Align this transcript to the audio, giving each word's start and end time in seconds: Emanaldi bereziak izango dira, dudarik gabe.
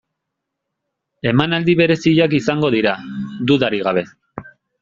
Emanaldi 1.33 1.77
bereziak 1.83 2.35
izango 2.39 2.73
dira, 2.79 2.97
dudarik 3.53 3.89
gabe. 3.91 4.09